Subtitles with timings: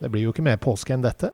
[0.00, 1.30] Det blir jo ikke mer påske enn dette.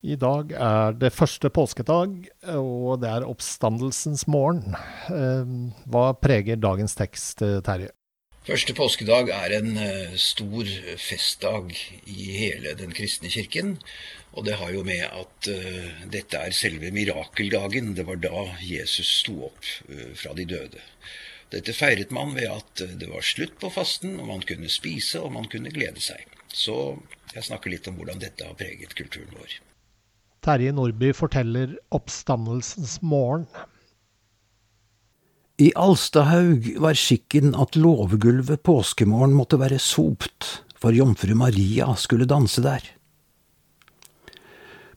[0.00, 2.14] I dag er det første påskedag,
[2.56, 4.72] og det er oppstandelsens morgen.
[5.92, 7.90] Hva preger dagens tekst, Terje?
[8.46, 9.76] Første påskedag er en
[10.16, 11.74] stor festdag
[12.08, 13.76] i hele den kristne kirken.
[14.32, 17.92] Og det har jo med at uh, dette er selve mirakeldagen.
[17.98, 20.82] Det var da Jesus sto opp uh, fra de døde.
[21.52, 25.34] Dette feiret man ved at det var slutt på fasten, og man kunne spise og
[25.34, 26.22] man kunne glede seg.
[26.48, 26.94] Så
[27.34, 29.58] jeg snakker litt om hvordan dette har preget kulturen vår.
[30.40, 33.46] Terje Nordby forteller Oppstandelsens morgen.
[35.56, 42.64] I Alstahaug var skikken at låvegulvet påskemorgen måtte være sopt, for jomfru Maria skulle danse
[42.64, 42.80] der.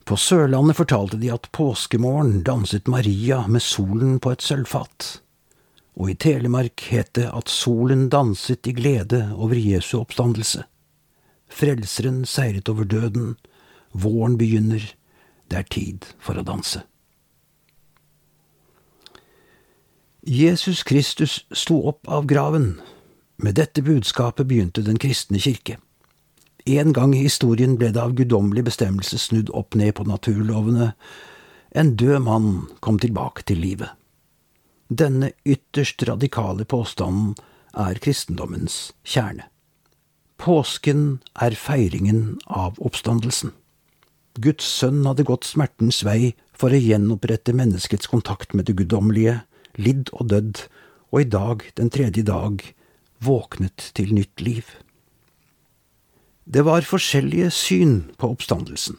[0.08, 5.10] På Sørlandet fortalte de at påskemorgen danset Maria med solen på et sølvfat,
[6.00, 10.64] og i Telemark het det at solen danset i glede over Jesu oppstandelse.
[11.52, 13.36] Frelseren seiret over døden,
[13.92, 14.94] våren begynner,
[15.54, 16.82] det er tid for å danse.
[20.24, 22.78] Jesus Kristus sto opp av graven.
[23.38, 25.78] Med dette budskapet begynte den kristne kirke.
[26.66, 30.94] En gang i historien ble det av guddommelig bestemmelse snudd opp ned på naturlovene.
[31.76, 33.92] En død mann kom tilbake til livet.
[34.88, 37.36] Denne ytterst radikale påstanden
[37.76, 39.50] er kristendommens kjerne.
[40.40, 43.52] Påsken er feiringen av oppstandelsen.
[44.42, 49.44] Guds sønn hadde gått smertens vei for å gjenopprette menneskets kontakt med det guddommelige,
[49.78, 50.64] lidd og dødd,
[51.14, 52.64] og i dag, den tredje dag,
[53.22, 54.66] våknet til nytt liv.
[56.50, 58.98] Det var forskjellige syn på oppstandelsen.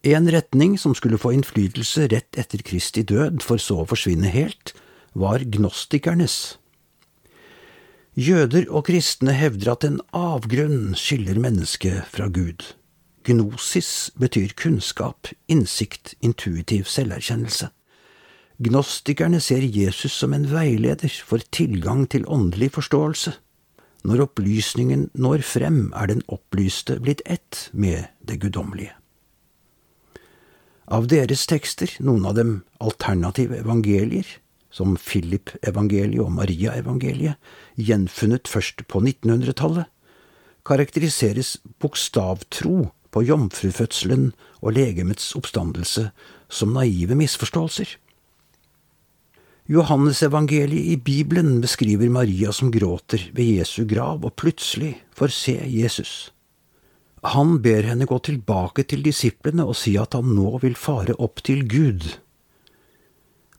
[0.00, 4.72] En retning som skulle få innflytelse rett etter Kristi død, for så å forsvinne helt,
[5.12, 6.56] var gnostikernes.
[8.16, 12.64] Jøder og kristne hevder at en avgrunn skiller mennesket fra Gud.
[13.24, 17.68] Gnosis betyr kunnskap, innsikt, intuitiv selverkjennelse.
[18.60, 23.34] Gnostikerne ser Jesus som en veileder for tilgang til åndelig forståelse.
[24.04, 28.94] Når opplysningen når frem, er den opplyste blitt ett med det guddommelige.
[30.90, 34.26] Av deres tekster, noen av dem alternative evangelier,
[34.72, 37.36] som Philip-evangeliet og Maria-evangeliet,
[37.76, 39.86] gjenfunnet først på 1900-tallet,
[40.66, 46.10] karakteriseres bokstavtro på jomfrufødselen og legemets oppstandelse
[46.50, 47.96] som naive misforståelser.
[49.70, 56.32] Johannesevangeliet i Bibelen beskriver Maria som gråter ved Jesu grav og plutselig får se Jesus.
[57.22, 61.44] Han ber henne gå tilbake til disiplene og si at han nå vil fare opp
[61.46, 62.08] til Gud.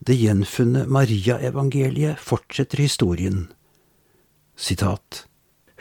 [0.01, 3.45] Det gjenfunne Maria-evangeliet fortsetter historien.
[4.57, 5.27] Sitat.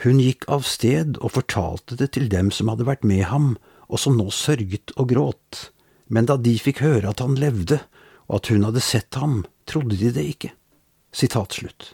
[0.01, 3.53] Hun gikk av sted og fortalte det til dem som hadde vært med ham,
[3.85, 5.67] og som nå sørget og gråt,
[6.09, 7.77] men da de fikk høre at han levde,
[8.25, 10.53] og at hun hadde sett ham, trodde de det ikke.
[11.13, 11.91] Sitat slutt.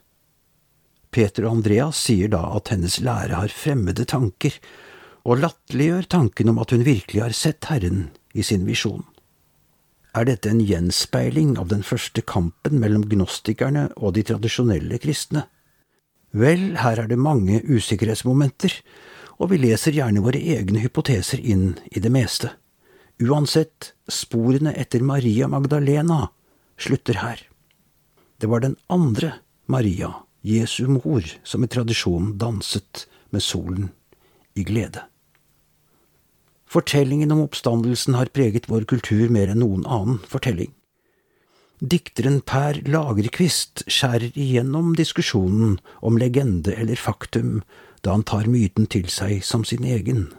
[1.11, 4.55] Peter og Andreas sier da at hennes lære har fremmede tanker,
[5.27, 8.07] og latterliggjør tanken om at hun virkelig har sett Herren
[8.37, 9.03] i sin visjon.
[10.15, 15.43] Er dette en gjenspeiling av den første kampen mellom gnostikerne og de tradisjonelle kristne?
[16.35, 18.73] Vel, her er det mange usikkerhetsmomenter,
[19.37, 22.51] og vi leser gjerne våre egne hypoteser inn i det meste.
[23.23, 26.27] Uansett, sporene etter Maria Magdalena
[26.77, 27.41] slutter her.
[28.37, 29.33] Det var den andre
[29.65, 30.11] Maria,
[30.45, 33.89] Jesu mor, som i tradisjonen danset med solen
[34.53, 35.01] i glede.
[36.67, 40.73] Fortellingen om oppstandelsen har preget vår kultur mer enn noen annen fortelling.
[41.77, 47.59] Dikteren Per Lagerkvist skjærer igjennom diskusjonen om legende eller faktum
[48.01, 50.31] da han tar myten til seg som sin egen.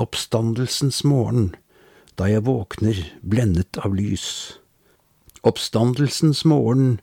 [0.00, 1.50] Oppstandelsens morgen,
[2.16, 4.56] da jeg våkner blendet av lys.
[5.44, 6.96] Oppstandelsens morgen,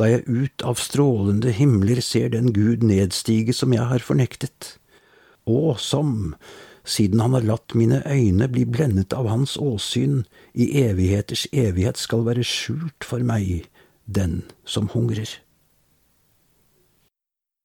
[0.00, 4.78] da jeg ut av strålende himler ser den Gud nedstige som jeg har fornektet,
[5.44, 6.32] og som,
[6.84, 10.22] siden han har latt mine øyne bli blendet av hans åsyn,
[10.52, 13.64] i evigheters evighet skal være skjult for meg,
[14.04, 15.40] den som hungrer.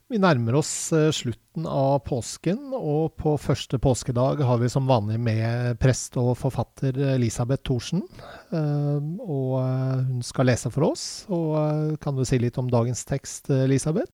[0.09, 5.19] Vi nærmer oss eh, slutten av påsken, og på første påskedag har vi som vanlig
[5.21, 8.01] med prest og forfatter Elisabeth Thorsen.
[8.49, 11.03] Eh, og eh, hun skal lese for oss.
[11.29, 14.09] Og kan du si litt om dagens tekst, Elisabeth?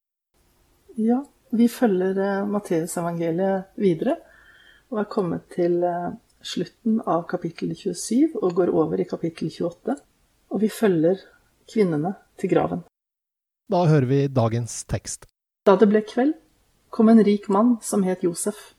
[1.00, 1.22] Ja,
[1.56, 4.18] vi følger Matteusevangeliet videre,
[4.94, 5.80] og er kommet til
[6.46, 9.96] slutten av kapittel 27 og går over i kapittel 28.
[10.54, 11.22] Og vi følger
[11.72, 12.84] kvinnene til graven.
[13.72, 15.26] Da hører vi dagens tekst.
[15.66, 16.36] Da det ble kveld,
[16.94, 18.76] kom en rik mann som het Josef.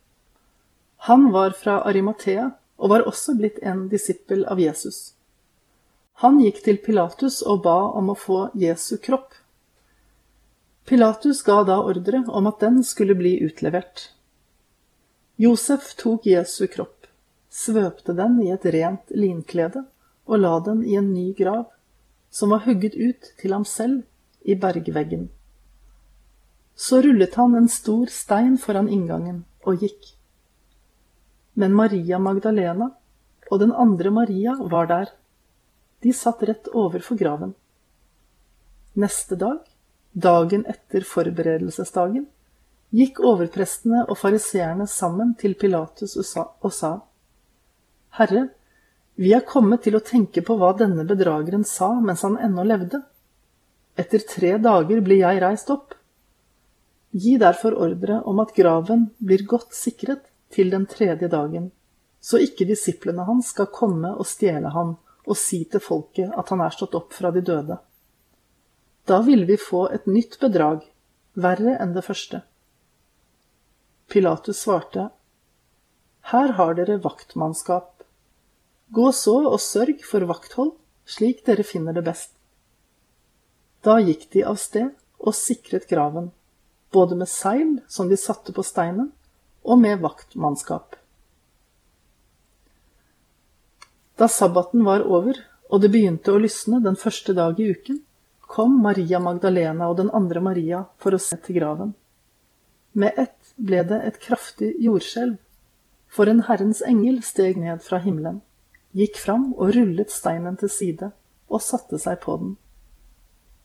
[1.10, 5.16] Han var fra Arimathea og var også blitt en disippel av Jesus.
[6.22, 9.34] Han gikk til Pilatus og ba om å få Jesu kropp.
[10.86, 14.12] Pilatus ga da ordre om at den skulle bli utlevert.
[15.36, 17.04] Josef tok Jesu kropp,
[17.52, 19.82] svøpte den i et rent linklede
[20.24, 21.66] og la den i en ny grav,
[22.30, 24.02] som var hugget ut til ham selv
[24.48, 25.28] i bergveggen.
[26.76, 30.14] Så rullet han en stor stein foran inngangen og gikk.
[31.56, 32.90] Men Maria Magdalena
[33.50, 35.12] og den andre Maria var der.
[36.00, 37.54] De satt rett overfor graven.
[38.96, 39.60] Neste dag,
[40.12, 42.26] dagen etter forberedelsesdagen,
[42.94, 46.92] gikk overprestene og fariseerne sammen til Pilatus og sa,
[48.16, 48.48] Herre,
[49.16, 53.00] vi er kommet til å tenke på hva denne bedrageren sa mens han ennå levde.
[53.96, 55.94] Etter tre dager blir jeg reist opp.
[57.16, 61.70] Gi derfor ordre om at graven blir godt sikret til den tredje dagen,
[62.20, 64.96] så ikke disiplene hans skal komme og stjele ham
[65.26, 67.78] og si til folket at han er stått opp fra de døde.
[69.06, 70.84] Da ville vi få et nytt bedrag,
[71.34, 72.42] verre enn det første.
[74.08, 75.10] Pilatus svarte,
[76.32, 78.02] Her har dere vaktmannskap.
[78.90, 80.72] Gå så og sørg for vakthold,
[81.06, 82.32] slik dere finner det best.
[83.82, 86.32] Da gikk de av sted og sikret graven
[86.96, 89.10] både med seil som de satte på steinen,
[89.66, 90.94] og med vaktmannskap.
[94.16, 97.98] Da sabbaten var over og det begynte å lysne den første dag i uken,
[98.40, 101.92] kom Maria Magdalena og den andre Maria for å se til graven.
[102.96, 105.36] Med ett ble det et kraftig jordskjelv,
[106.08, 108.38] for en Herrens engel steg ned fra himmelen,
[108.96, 111.10] gikk fram og rullet steinen til side
[111.52, 112.54] og satte seg på den.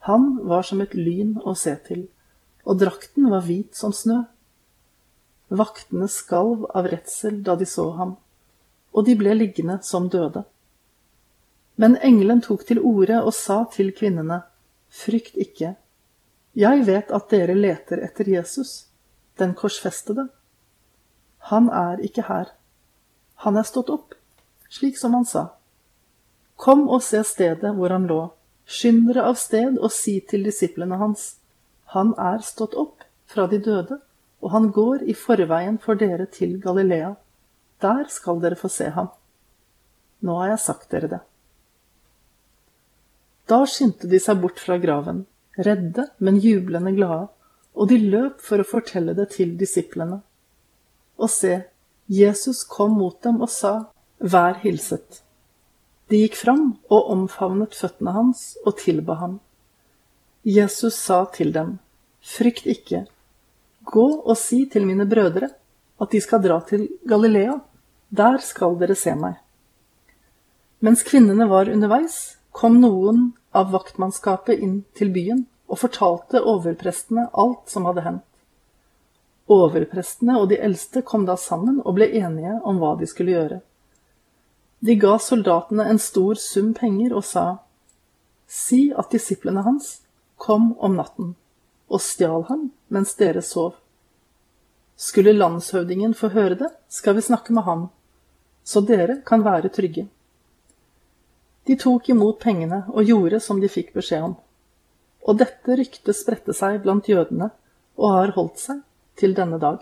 [0.09, 2.09] Han var som et lyn å se til,
[2.67, 4.19] og drakten var hvit som snø.
[5.47, 8.17] Vaktene skalv av redsel da de så ham,
[8.91, 10.43] og de ble liggende som døde.
[11.79, 14.43] Men engelen tok til orde og sa til kvinnene,
[14.91, 15.77] Frykt ikke,
[16.51, 18.90] jeg vet at dere leter etter Jesus,
[19.41, 20.29] den korsfestede.
[21.51, 22.53] Han er ikke her.
[23.43, 24.13] Han er stått opp,
[24.69, 25.48] slik som han sa.
[26.62, 28.21] Kom og se stedet hvor han lå,
[28.69, 31.41] skynd dere av sted og si til disiplene hans,
[31.95, 33.98] han er stått opp fra de døde,
[34.41, 37.15] og han går i forveien for dere til Galilea.
[37.81, 39.10] Der skal dere få se ham.
[40.21, 41.19] Nå har jeg sagt dere det.
[43.50, 45.25] Da skyndte de seg bort fra graven,
[45.57, 47.27] redde, men jublende glade,
[47.75, 50.19] og de løp for å fortelle det til disiplene.
[51.21, 51.61] Og se,
[52.11, 55.23] Jesus kom mot dem og sa, Vær hilset.
[56.11, 59.39] De gikk fram og omfavnet føttene hans og tilba ham.
[60.45, 61.79] Jesus sa til dem,
[62.21, 63.05] Frykt ikke,
[63.89, 65.49] gå og si til mine brødre
[66.01, 67.55] at de skal dra til Galilea,
[68.09, 69.39] der skal dere se meg.
[70.81, 77.71] Mens kvinnene var underveis, kom noen av vaktmannskapet inn til byen og fortalte overprestene alt
[77.71, 78.27] som hadde hendt.
[79.51, 83.59] Overprestene og de eldste kom da sammen og ble enige om hva de skulle gjøre.
[84.81, 87.45] De ga soldatene en stor sum penger og sa,
[88.51, 90.01] Si at disiplene hans
[90.35, 91.35] kom om natten
[91.91, 93.77] og stjal ham mens dere sov.
[94.99, 97.87] Skulle landshøvdingen få høre det, skal vi snakke med ham,
[98.63, 100.07] så dere kan være trygge.
[101.67, 104.35] De tok imot pengene og gjorde som de fikk beskjed om.
[105.27, 107.51] Og dette ryktet spredte seg blant jødene
[108.01, 108.81] og har holdt seg
[109.19, 109.81] til denne dag.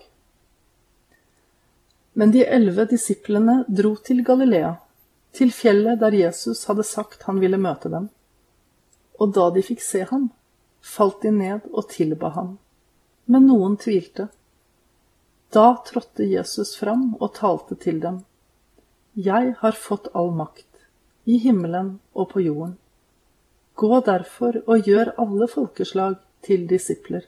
[2.20, 4.74] Men de elleve disiplene dro til Galilea,
[5.32, 8.10] til fjellet der Jesus hadde sagt han ville møte dem.
[9.20, 10.30] Og da de fikk se ham,
[10.82, 12.58] falt de ned og tilba ham.
[13.30, 14.28] Men noen tvilte.
[15.54, 18.24] Da trådte Jesus fram og talte til dem.
[19.16, 20.68] Jeg har fått all makt,
[21.26, 22.78] i himmelen og på jorden.
[23.80, 27.24] Gå derfor og gjør alle folkeslag til disipler.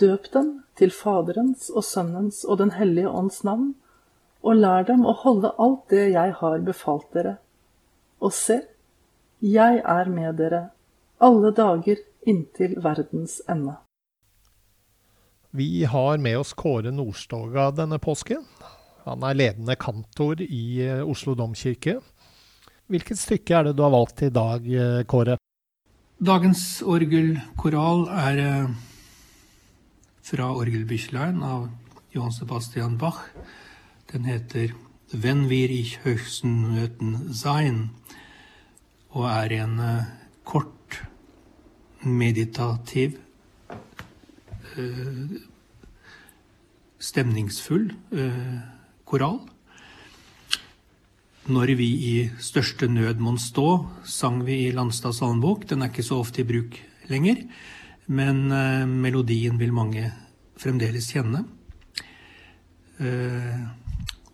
[0.00, 3.74] Døp dem til Faderens og Sønnens og Den hellige ånds navn,
[4.42, 7.36] og lær dem å holde alt det jeg har befalt dere.
[8.18, 8.64] Og se,
[9.38, 10.64] jeg er med dere
[11.22, 13.76] alle dager inntil verdens ende.
[15.54, 18.42] Vi har med oss Kåre Nordstoga denne påsken.
[19.06, 22.00] Han er ledende kantor i Oslo domkirke.
[22.90, 24.66] Hvilket stykke er det du har valgt i dag,
[25.06, 25.38] Kåre?
[26.22, 28.68] Dagens orgelkoral er eh,
[30.22, 31.64] fra orgelbüchlein av
[32.14, 33.24] Johan Sebastian Bach.
[34.12, 34.68] Den heter
[35.10, 37.90] Wenn wir ich höchsten Möten sein,
[39.10, 40.04] og er en eh,
[40.44, 41.02] kort,
[42.00, 43.18] meditativ,
[44.76, 45.42] eh,
[47.00, 47.90] stemningsfull
[49.04, 49.40] koral.
[51.44, 55.66] Når vi i største nød mon stå, sang vi i Landstads salmebok.
[55.68, 56.78] Den er ikke så ofte i bruk
[57.10, 57.42] lenger,
[58.08, 60.06] men eh, melodien vil mange
[60.56, 61.42] fremdeles kjenne.
[62.96, 63.58] Eh,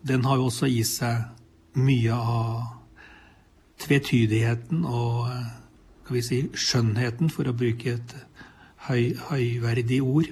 [0.07, 2.61] den har jo også i seg mye av
[3.83, 5.49] tvetydigheten og eh,
[6.05, 8.13] skal vi si, skjønnheten, for å bruke et
[8.87, 10.31] høy, høyverdig ord,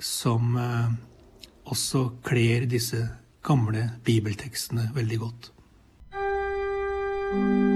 [0.00, 0.88] som eh,
[1.68, 3.02] også kler disse
[3.44, 5.52] gamle bibeltekstene veldig godt.
[7.28, 7.75] thank you